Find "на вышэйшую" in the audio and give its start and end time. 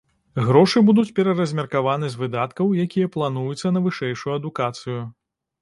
3.77-4.33